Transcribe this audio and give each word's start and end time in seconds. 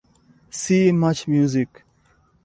See 0.49 0.91
march 0.91 1.27
music. 1.27 1.83